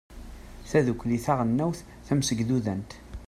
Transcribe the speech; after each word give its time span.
tadukli 0.69 1.17
taɣelnawt 1.25 1.79
tamsegdudant 2.07 2.91